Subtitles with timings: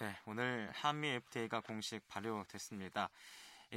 [0.00, 3.10] 네, 오늘 한미 FTA가 공식 발효됐습니다.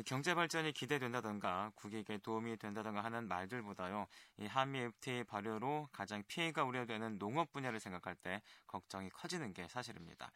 [0.06, 4.06] 경제 발전이 기대된다던가 국익에 도움이 된다던가 하는 말들보다요.
[4.38, 10.32] 이 한미 FTA 발효로 가장 피해가 우려되는 농업 분야를 생각할 때 걱정이 커지는 게 사실입니다.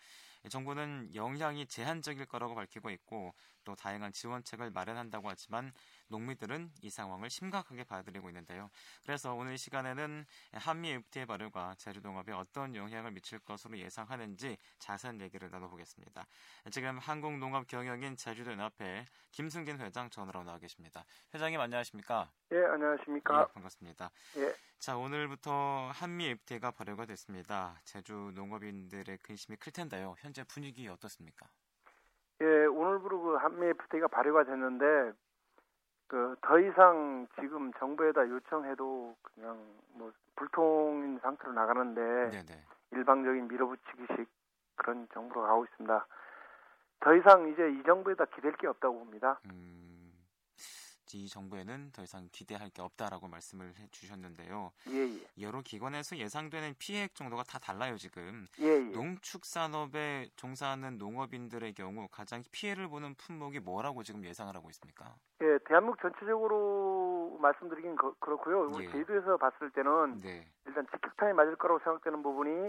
[0.50, 3.34] 정부는 영향이 제한적일 거라고 밝히고 있고
[3.66, 5.73] 또 다양한 지원책을 마련한다고 하지만
[6.07, 8.70] 농민들은 이 상황을 심각하게 받아들이고 있는데요.
[9.04, 15.50] 그래서 오늘 이 시간에는 한미 FTA 발효가 제주동업에 어떤 영향을 미칠 것으로 예상하는지 자세한 얘기를
[15.50, 16.25] 나눠보겠습니다.
[16.71, 21.04] 지금 한국농업경영인 제주도연합회 김승진 회장 전화로 나와 계십니다.
[21.33, 22.32] 회장님 안녕하십니까?
[22.52, 23.41] 예, 안녕하십니까?
[23.41, 24.11] 예, 반갑습니다.
[24.38, 24.54] 예.
[24.79, 27.79] 자, 오늘부터 한미 FTA가 발효가 됐습니다.
[27.86, 30.16] 제주 농업인들의 근심이 클 텐데요.
[30.20, 31.47] 현재 분위기 어떻습니까?
[32.42, 35.14] 예, 오늘부로 그 한미 FTA가 발효가 됐는데
[36.08, 39.58] 그 더 이상 지금 정부에다 요청해도 그냥
[39.94, 42.64] 뭐 불통인 상태로 나가는데 네네.
[42.92, 44.28] 일방적인 밀어붙이기식
[44.75, 46.08] 그런 정부로 가고 있습니다.
[47.00, 49.39] 더 이상 이제 이 정부에다 기댈 게 없다고 봅니다.
[49.45, 49.84] 음,
[51.14, 54.72] 이 정부에는 더 이상 기대할 게 없다라고 말씀을 해주셨는데요.
[54.89, 55.28] 예, 예.
[55.39, 58.45] 여러 기관에서 예상되는 피해액 정도가 다 달라요 지금.
[58.59, 58.80] 예, 예.
[58.80, 65.16] 농축산업에 종사하는 농업인들의 경우 가장 피해를 보는 품목이 뭐라고 지금 예상을 하고 있습니까?
[65.42, 68.92] 예, 대한민국 전체적으로 말씀드리긴 그, 렇고요 우리 예.
[68.92, 72.67] 제주에서 봤을 때는 네, 일단 직격탄이 맞을 거라고 생각되는 부분이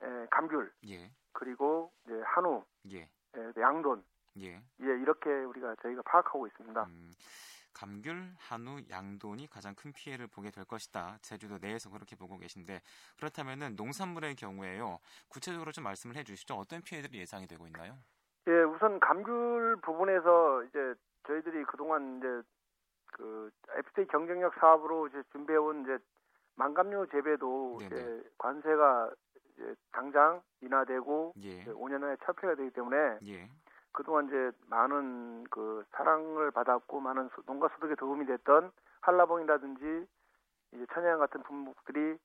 [0.00, 4.04] 에, 감귤 예, 그리고 이제 한우, 예, 에, 양돈
[4.40, 4.54] 예.
[4.54, 6.84] 예, 이렇게 우리가 저희가 파악하고 있습니다.
[6.84, 7.10] 음,
[7.78, 11.18] 감귤, 한우, 양돈이 가장 큰 피해를 보게 될 것이다.
[11.22, 12.82] 제주도 내에서 그렇게 보고 계신데
[13.18, 14.98] 그렇다면은 농산물의 경우에요.
[15.28, 16.54] 구체적으로 좀 말씀을 해주시죠.
[16.54, 17.96] 어떤 피해들이 예상이 되고 있나요?
[18.48, 20.94] 예, 우선 감귤 부분에서 이제
[21.28, 22.26] 저희들이 그동안 이제
[23.12, 25.98] 그 FTA 경쟁력 사업으로 이제 준비해온 이제
[26.56, 27.94] 만감류 재배도 네네.
[27.94, 29.12] 이제 관세가
[29.52, 33.48] 이제 당장 인하되고 예, 이제 5년 안에 철폐가 되기 때문에 예,
[33.98, 40.06] 그동안 이제 많은 그 사랑을 받았고 많은 소- 농가 소득에 도움이 됐던 한라봉이라든지
[40.70, 42.16] 이제 천혜향 같은 품목들이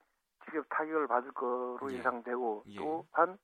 [0.46, 1.98] 직접 타격을 받을 거로 예.
[1.98, 2.76] 예상되고 예.
[2.78, 3.40] 또한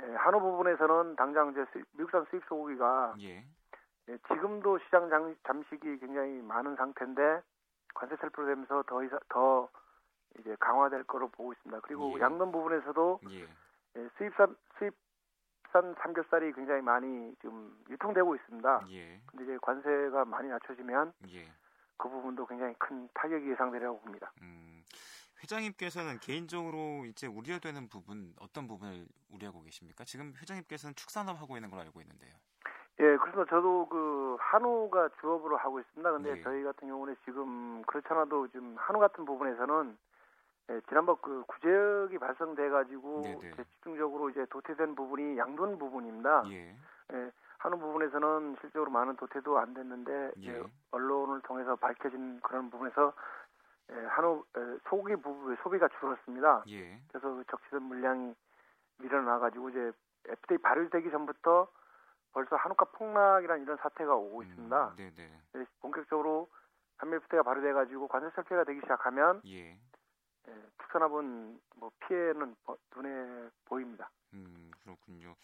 [0.00, 3.44] 예, 한우 부분에서는 당장 이제 수입- 미국산 수입 소고기가 예,
[4.08, 7.42] 예, 지금도 시장 장, 잠식이 굉장히 많은 상태인데
[7.92, 9.68] 관세 철폐되면서 더 이상 더
[10.38, 11.80] 이제 강화될 거로 보고 있습니다.
[11.82, 12.22] 그리고 예.
[12.22, 13.46] 양돈 부분에서도 예,
[13.96, 14.94] 예, 수입산 수입
[15.72, 18.86] 산 삼겹살이 굉장히 많이 지금 유통되고 있습니다.
[18.90, 21.44] 예, 근데 이제 관세가 많이 낮춰지면 예.
[21.96, 24.32] 그 부분도 굉장히 큰 타격이 예상되리라고 봅니다.
[24.42, 24.82] 음,
[25.42, 30.04] 회장님께서는 개인적으로 이제 우려되는 부분 어떤 부분을 우려하고 계십니까?
[30.04, 32.32] 지금 회장님께서는 축산업 하고 있는 걸로 알고 있는데요.
[33.00, 36.12] 예, 그래서 저도 그 한우가 주업으로 하고 있습니다.
[36.12, 36.42] 근데 예.
[36.42, 39.96] 저희 같은 경우는 지금 그렇잖아도 지금 한우 같은 부분에서는
[40.70, 43.54] 예, 지난번 그 구제역이 발생돼 가지고 네네.
[43.56, 46.44] 집중적으로 이제 도태된 부분이 양돈 부분입니다.
[46.50, 46.76] 예,
[47.12, 50.58] 예, 한우 부분에서는 실제로 많은 도태도 안 됐는데 예.
[50.58, 50.62] 예,
[50.92, 53.12] 언론을 통해서 밝혀진 그런 부분에서
[53.90, 56.64] 예, 한우 에, 소고기 부분의 소비가 줄었습니다.
[56.68, 58.34] 예, 그래서 그 적시된 물량이
[58.98, 59.92] 밀어나 가지고 이제
[60.26, 61.68] FTA 발효되기 전부터
[62.32, 64.88] 벌써 한우가 폭락이라는 이런 사태가 오고 있습니다.
[64.88, 65.40] 음, 네네.
[65.54, 66.48] 네, 본격적으로
[66.98, 69.76] 한미 FTA가 발효돼 가지고 관세 철폐가 되기 시작하면 예,
[70.48, 74.10] 예, 축산업은 뭐 피해는 버- 눈에 보입니다.
[74.34, 75.34] 음, 그렇군요.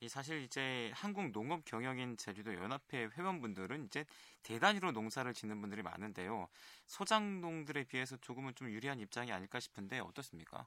[0.00, 4.04] 이 사실 이제 한국 농업 경영인 제주도 연합회 회원분들은 이제
[4.42, 6.48] 대단위로 농사를 짓는 분들이 많은데요.
[6.86, 10.64] 소장농들에 비해서 조금은 좀 유리한 입장이 아닐까 싶은데 어떻습니까?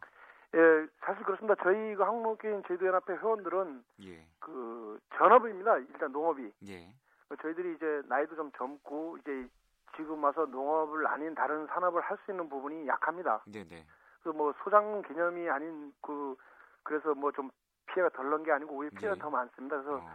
[0.55, 0.59] 예,
[1.03, 1.55] 사실 그렇습니다.
[1.63, 5.77] 저희 그 한국인 제주연합회 회원들은 예, 그 전업입니다.
[5.79, 6.93] 일단 농업이 예,
[7.27, 9.47] 그 저희들이 이제 나이도 좀 젊고 이제
[9.95, 13.43] 지금 와서 농업을 아닌 다른 산업을 할 수 있는 부분이 약합니다.
[13.47, 13.85] 네네.
[14.23, 16.35] 그 뭐 소장 개념이 아닌 그
[16.83, 17.49] 그래서 뭐 좀
[17.87, 19.19] 피해가 덜 난 게 아니고 오히려 피해가 예.
[19.19, 19.75] 더 많습니다.
[19.81, 20.09] 그래서 어,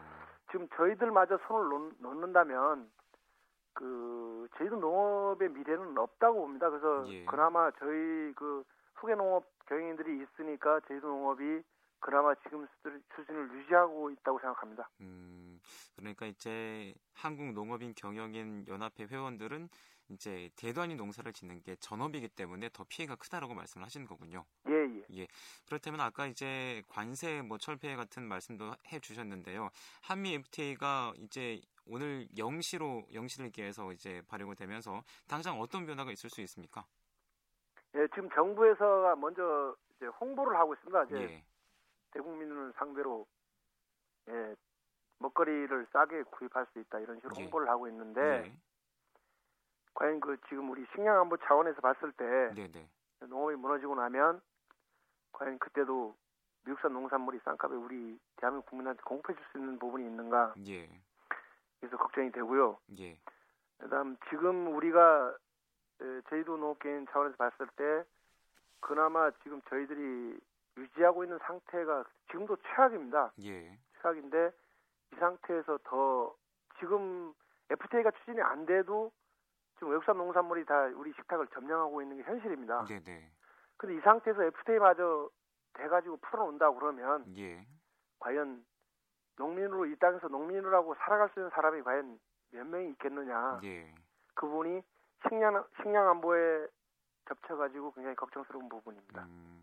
[0.50, 2.90] 지금 저희들마저 손을 놓, 놓는다면
[3.74, 6.70] 그 저희도 농업의 미래는 없다고 봅니다.
[6.70, 7.24] 그래서 예.
[7.26, 8.64] 그나마 저희 그
[9.00, 11.62] 소개 농업 경영인들이 있으니까 저희도 농업이
[12.00, 14.88] 그나마 지금 수준- 수준을 유지하고 있다고 생각합니다.
[15.02, 15.37] 음,
[15.98, 19.68] 그러니까 이제 한국 농업인 경영인 연합회 회원들은
[20.10, 24.44] 이제 대단위 농사를 짓는 게 전업이기 때문에 더 피해가 크다라고 말씀을 하시는 거군요.
[24.68, 25.26] 예, 예.
[25.66, 29.68] 그렇다면 아까 이제 관세 뭐 철폐 같은 말씀도 해 주셨는데요.
[30.02, 36.40] 한미 FTA가 이제 오늘 0시로 0시를 기해서 이제 발효가 되면서 당장 어떤 변화가 있을 수
[36.42, 36.86] 있습니까?
[37.94, 41.04] 예, 지금 정부에서 먼저 이제 홍보를 하고 있습니다.
[41.04, 41.44] 이제 예.
[42.12, 43.26] 대국민을 상대로
[44.28, 44.54] 예,
[45.20, 47.42] 먹거리를 싸게 구입할 수 있다 이런 식으로 예.
[47.42, 48.52] 홍보를 하고 있는데 예.
[49.94, 52.24] 과연 그 지금 우리 식량안보 차원에서 봤을 때
[52.54, 52.88] 네, 네.
[53.26, 54.40] 농업이 무너지고 나면
[55.32, 56.14] 과연 그때도
[56.64, 60.88] 미국산 농산물이 싼값에 우리 대한민국 국민한테 공급해 줄 수 있는 부분이 있는가 예.
[61.80, 62.78] 그래서 걱정이 되고요.
[63.00, 63.18] 예.
[63.78, 65.36] 그다음 지금 우리가
[66.00, 68.04] 에, 제주도 농업개인 차원에서 봤을 때
[68.80, 70.38] 그나마 지금 저희들이
[70.76, 73.32] 유지하고 있는 상태가 지금도 최악입니다.
[73.42, 73.78] 예.
[74.00, 74.52] 최악인데
[75.18, 76.32] 이 상태에서 더
[76.78, 77.34] 지금
[77.70, 79.10] FTA가 추진이 안 돼도
[79.74, 82.84] 지금 외국산 농산물이 다 우리 식탁을 점령하고 있는 게 현실입니다.
[82.84, 83.30] 네, 네.
[83.76, 85.28] 근데 이 상태에서 FTA마저
[85.74, 87.66] 돼가지고 풀어놓는다 그러면 예.
[88.20, 88.64] 과연
[89.36, 92.18] 농민으로 이 땅에서 농민으로 하고 살아갈 수 있는 사람이 과연
[92.52, 93.60] 몇 명이 있겠느냐.
[93.64, 93.92] 예.
[94.34, 94.82] 그분이
[95.28, 96.68] 식량 식량 안보에
[97.24, 99.24] 겹쳐가지고 굉장히 걱정스러운 부분입니다.
[99.24, 99.57] 음,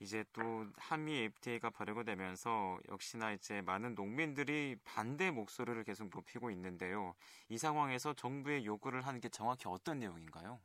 [0.00, 7.14] 이제 또 한미 FTA가 발효가 되면서 역시나 이제 많은 농민들이 반대 목소리를 계속 높이고 있는데요.
[7.48, 10.58] 이 상황에서 정부의 요구를 하는 게 정확히 어떤 내용인가요?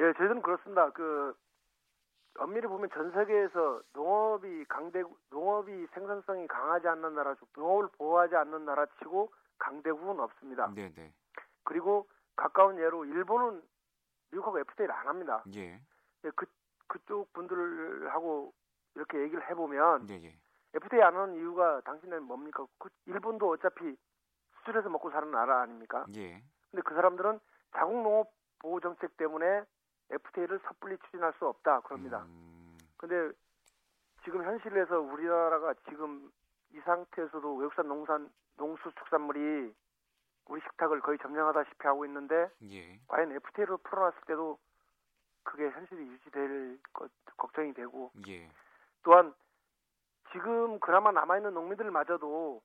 [0.00, 0.90] 예, 저희들은 그렇습니다.
[0.90, 1.36] 그
[2.38, 8.64] 엄밀히 보면 전 세계에서 농업이 강대 농업이 생산성이 강하지 않는 나라 중 농업을 보호하지 않는
[8.64, 10.72] 나라치고 강대국은 없습니다.
[10.74, 11.12] 네, 네.
[11.62, 13.62] 그리고 가까운 예로 일본은
[14.32, 15.44] 미국하고 FTA를 안 합니다.
[15.54, 15.80] 예.
[16.24, 16.46] 예, 그
[16.86, 18.52] 그쪽 분들하고
[18.94, 20.38] 이렇게 얘기를 해보면 예, 예.
[20.74, 22.66] FTA 안 하는 이유가 당신은 뭡니까?
[22.78, 23.96] 그 일본도 어차피
[24.58, 26.06] 수출해서 먹고 사는 나라 아닙니까?
[26.16, 26.42] 예.
[26.70, 27.38] 근데 그 사람들은
[27.72, 29.62] 자국 농업 보호 정책 때문에
[30.10, 32.22] FTA를 섣불리 추진할 수 없다 그럽니다.
[32.22, 33.30] 음, 근데
[34.24, 36.30] 지금 현실에서 우리나라가 지금
[36.72, 39.74] 이 상태에서도 외국산 농산 농수축산물이
[40.46, 42.98] 우리 식탁을 거의 점령하다시피 하고 있는데 예.
[43.08, 44.58] 과연 FTA로 풀어놨을 때도
[45.42, 48.50] 그게 현실이 유지될 것 걱정이 되고 예.
[49.04, 49.32] 또한
[50.32, 52.60] 지금 그나마 남아있는 농민들마저도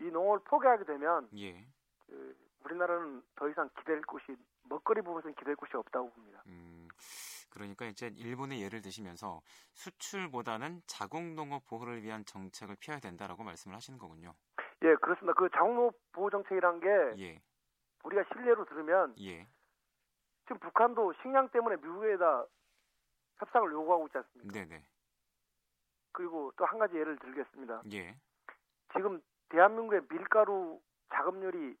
[0.00, 1.66] 이 농업을 포기하게 되면 예.
[2.06, 6.42] 그 우리나라는 더 이상 기댈 곳이 먹거리 부분에서는 기댈 곳이 없다고 봅니다.
[6.46, 6.86] 음,
[7.50, 9.40] 그러니까 이제 일본의 예를 드시면서
[9.72, 14.34] 수출보다는 자국 농업 보호를 위한 정책을 피해야 된다라고 말씀을 하시는 거군요.
[14.82, 15.32] 예, 그렇습니다.
[15.32, 16.88] 그 자국농업 보호 정책이란 게
[17.24, 17.42] 예.
[18.04, 19.48] 우리가 실례로 들으면 예.
[20.42, 22.46] 지금 북한도 식량 때문에 미국에다
[23.38, 24.52] 협상을 요구하고 있지 않습니까?
[24.52, 24.84] 네, 네.
[26.18, 27.80] 그리고 또 한 가지 예를 들겠습니다.
[27.92, 28.16] 예.
[28.92, 30.80] 지금 대한민국의 밀가루
[31.12, 31.76] 자급률이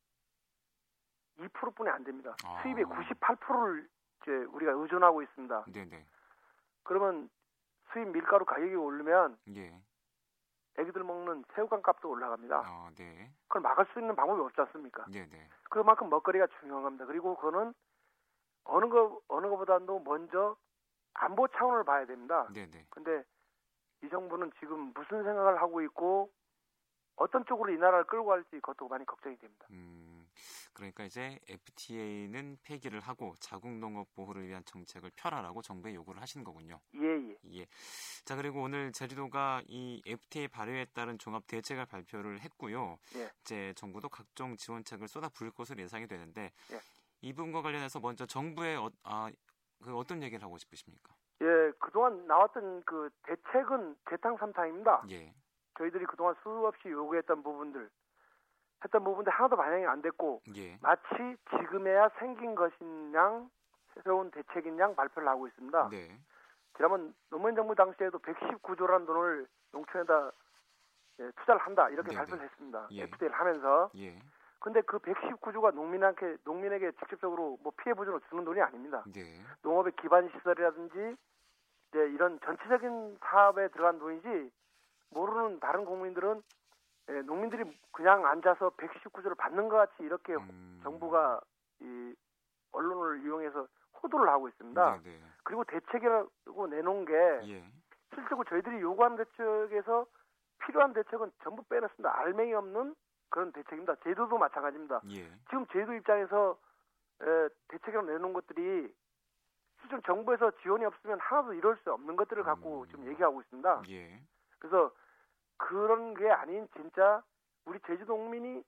[1.38, 2.36] 2%뿐이 안 됩니다.
[2.44, 2.62] 아.
[2.62, 3.88] 수입의 98%를
[4.22, 5.64] 이제 우리가 의존하고 있습니다.
[5.72, 6.06] 네, 네.
[6.84, 7.28] 그러면
[7.92, 9.82] 수입 밀가루 가격이 오르면 예.
[10.78, 12.62] 애기들 먹는 새우깡 값도 올라갑니다.
[12.64, 13.32] 아, 네.
[13.48, 15.04] 그걸 막을 수 있는 방법이 없지 않습니까?
[15.10, 15.48] 네, 네.
[15.68, 17.06] 그만큼 먹거리가 중요한 겁니다.
[17.06, 17.74] 그리고 그거는
[18.62, 20.56] 어느 거 어느 것보다도 먼저
[21.14, 22.46] 안보 차원을 봐야 됩니다.
[22.52, 22.86] 네, 네.
[22.90, 23.24] 근데
[24.02, 26.30] 이 정부는 지금 무슨 생각을 하고 있고
[27.18, 29.66] 어떤 쪽으로 이 나라를 끌고 갈지 그것도 많이 걱정이 됩니다.
[29.70, 30.28] 음,
[30.72, 36.80] 그러니까 이제 FTA는 폐기를 하고 자국 농업 보호를 위한 정책을 펴라라고 정부에 요구를 하신 거군요.
[36.94, 37.36] 예, 예.
[37.54, 37.66] 예.
[38.24, 42.98] 자, 그리고 오늘 제주도가 이 FTA 발효에 따른 종합 대책을 발표를 했고요.
[43.16, 43.30] 예.
[43.40, 46.80] 이제 정부도 각종 지원책을 쏟아 부을 것으로 예상이 되는데 예.
[47.20, 49.28] 이 부분과 관련해서 먼저 정부의 어, 아,
[49.82, 51.17] 그 어떤 얘기를 하고 싶으십니까?
[51.40, 55.04] 예, 그동안 나왔던 그 대책은 재탕삼탕입니다.
[55.10, 55.32] 예.
[55.78, 57.88] 저희들이 그동안 수없이 요구했던 부분들
[58.84, 60.76] 했던 부분들 하나도 반영이 안 됐고 예.
[60.82, 63.48] 마치 지금에야 생긴 것인 양
[63.94, 65.88] 새로운 대책인 양 발표를 하고 있습니다.
[65.90, 66.18] 네.
[66.76, 70.32] 지난번 노무현 정부 당시에도 119조라는 돈을 농촌에다
[71.20, 72.18] 예, 투자를 한다 이렇게 네네.
[72.18, 72.88] 발표를 했습니다.
[72.92, 73.02] 예.
[73.02, 74.20] FTA를 하면서 예.
[74.60, 79.04] 근데 그 119조가 농민한테 농민에게 직접적으로 뭐 피해 보전을 주는 돈이 아닙니다.
[79.12, 79.40] 네.
[79.62, 81.16] 농업의 기반 시설이라든지
[81.88, 84.50] 이제 이런 전체적인 사업에 들어간 돈이지
[85.10, 86.42] 모르는 다른 국민들은
[87.10, 91.40] 예, 농민들이 그냥 앉아서 119조를 받는 것 같이 이렇게 음, 정부가
[91.80, 92.14] 이
[92.72, 93.66] 언론을 이용해서
[94.02, 95.00] 호도를 하고 있습니다.
[95.02, 95.20] 네, 네.
[95.42, 97.64] 그리고 대책이라고 내놓은 게 예.
[98.14, 100.06] 실제로 저희들이 요구하는 대책에서
[100.66, 102.18] 필요한 대책은 전부 빼놨습니다.
[102.18, 102.94] 알맹이 없는
[103.30, 103.96] 그런 대책입니다.
[104.04, 105.00] 제도도 마찬가지입니다.
[105.10, 105.30] 예.
[105.48, 106.58] 지금 제도 입장에서
[107.22, 108.92] 에, 대책으로 내놓은 것들이
[109.80, 112.86] 실제 정부에서 지원이 없으면 하나도 이룰 수 없는 것들을 갖고 음.
[112.88, 113.82] 지금 얘기하고 있습니다.
[113.90, 114.20] 예.
[114.58, 114.92] 그래서
[115.56, 117.22] 그런 게 아닌 진짜
[117.64, 118.62] 우리 제주도 농민이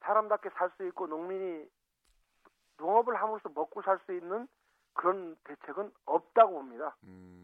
[0.00, 1.68] 사람답게 살 수 있고 농민이
[2.78, 4.46] 농업을 함으로써 먹고 살 수 있는
[4.94, 6.96] 그런 대책은 없다고 봅니다.
[7.04, 7.35] 음,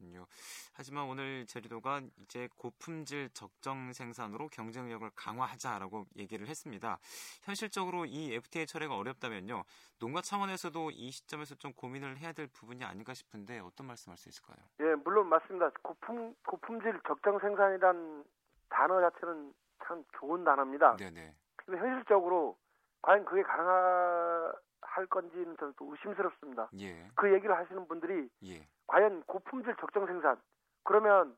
[0.00, 0.26] 그렇군요.
[0.72, 6.98] 하지만 오늘 제주도가 이제 고품질 적정 생산으로 경쟁력을 강화하자라고 얘기를 했습니다.
[7.42, 9.62] 현실적으로 이 FTA 철회가 어렵다면요.
[10.00, 14.56] 농가 차원에서도 이 시점에서 좀 고민을 해야 될 부분이 아닌가 싶은데 어떤 말씀할 수 있을까요?
[14.80, 15.70] 예, 물론 맞습니다.
[15.82, 18.24] 고품 고품질 적정 생산이란
[18.70, 19.52] 단어 자체는
[19.84, 20.96] 참 좋은 단어입니다.
[20.96, 21.34] 네네.
[21.56, 22.56] 근데 현실적으로
[23.02, 26.70] 과연 그게 가능할 건지는 저는 또 의심스럽습니다.
[26.80, 27.08] 예.
[27.14, 28.66] 그 얘기를 하시는 분들이 예.
[28.90, 30.40] 과연 고품질 적정 생산
[30.82, 31.36] 그러면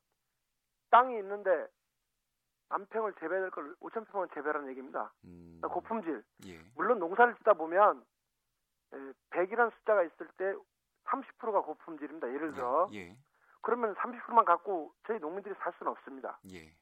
[0.91, 1.69] 땅이 있는데
[2.71, 5.13] 만 평을 재배할 걸 5천 평을 재배하는 얘기입니다.
[5.25, 6.25] 음, 그러니까 고품질.
[6.47, 6.65] 예.
[6.75, 8.03] 물론 농사를 짓다 보면
[9.31, 10.55] 100이라는 숫자가 있을 때
[11.05, 12.29] 30%가 고품질입니다.
[12.29, 13.19] 예를 들어 예.
[13.61, 16.39] 그러면 30%만 갖고 저희 농민들이 살 수는 없습니다.
[16.51, 16.75] 예.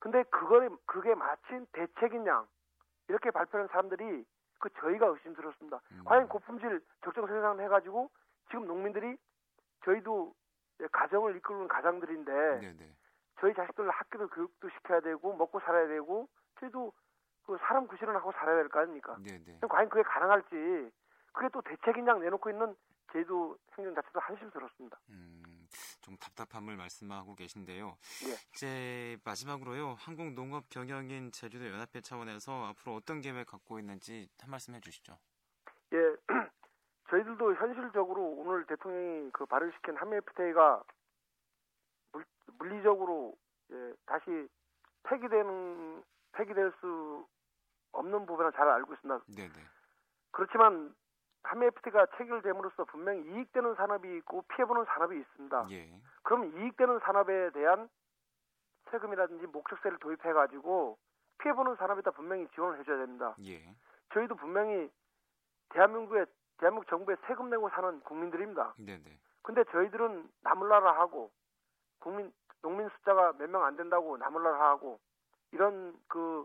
[0.00, 2.48] 근데 그걸 그게 마침 대책인 양
[3.06, 4.24] 이렇게 발표하는 사람들이
[4.58, 5.80] 그 저희가 의심스럽습니다.
[5.92, 8.10] 음, 과연 고품질 적정 생산을 해가지고
[8.50, 9.16] 지금 농민들이
[9.84, 10.34] 저희도
[10.92, 12.96] 가정을 이끌는 가장들인데 네, 네.
[13.40, 16.28] 저희 자식들 학교도 교육도 시켜야 되고 먹고 살아야 되고
[16.60, 16.92] 저희도
[17.46, 19.16] 그 사람 구실은 하고 살아야 될 거 아닙니까?
[19.20, 19.56] 네, 네.
[19.56, 20.90] 그럼 과연 그게 가능할지
[21.32, 22.74] 그게 또 대책인 양 내놓고 있는
[23.12, 25.00] 제도 행정 자체도 한심스럽습니다.
[25.08, 25.42] 음,
[26.00, 27.96] 좀 답답함을 말씀하고 계신데요.
[28.28, 28.32] 예.
[28.54, 29.94] 이제 마지막으로요.
[29.98, 35.18] 한국농업 경영인 제주도 연합회 차원에서 앞으로 어떤 계획 갖고 있는지 한 말씀 해주시죠.
[35.92, 35.98] 예,
[37.10, 40.82] 저희들도 현실적으로 오늘 대통령이 그 발의시킨 한미 FTA가
[42.12, 42.24] 물,
[42.58, 43.34] 물리적으로
[43.72, 44.48] 예, 다시
[45.02, 47.26] 폐기되는 폐기될 수
[47.92, 49.24] 없는 부분을 잘 알고 있습니다.
[49.36, 49.66] 네, 네.
[50.30, 50.94] 그렇지만
[51.42, 55.66] 한미 FTA가 체결됨으로써 분명히 이익되는 산업이 있고 피해보는 산업이 있습니다.
[55.70, 56.00] 예.
[56.22, 57.88] 그럼 이익되는 산업에 대한
[58.90, 60.98] 세금이라든지 목적세를 도입해가지고
[61.38, 63.34] 피해보는 산업에다 분명히 지원을 해줘야 됩니다.
[63.44, 63.74] 예.
[64.12, 64.90] 저희도 분명히
[65.70, 66.26] 대한민국에
[66.60, 68.74] 대한민국 정부에 세금 내고 사는 국민들입니다.
[68.78, 69.18] 네, 네.
[69.42, 71.32] 근데 저희들은 나몰라라 하고
[71.98, 75.00] 국민 농민 숫자가 몇 명 안 된다고 나몰라라 하고
[75.52, 76.44] 이런 그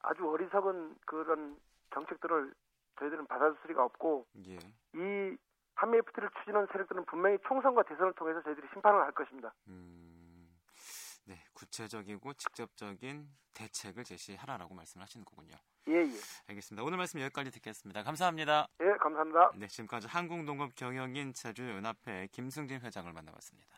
[0.00, 1.58] 아주 어리석은 그런
[1.92, 2.54] 정책들을
[2.98, 4.56] 저희들은 받아줄 수리가 없고 예.
[4.94, 5.36] 이
[5.74, 9.52] 한미 FT를 추진하는 세력들은 분명히 총선과 대선을 통해서 저희들이 심판을 할 것입니다.
[9.68, 10.48] 음,
[11.26, 15.54] 네, 구체적이고 직접적인 대책을 제시하라라고 말씀을 하시는 거군요.
[15.88, 16.10] 예, 예.
[16.48, 16.82] 알겠습니다.
[16.82, 18.02] 오늘 말씀 여기까지 듣겠습니다.
[18.02, 18.66] 감사합니다.
[18.80, 19.52] 예, 감사합니다.
[19.54, 23.75] 네, 지금까지 한국농업경영인 제주연합회 김승진 회장을 만나봤습니다.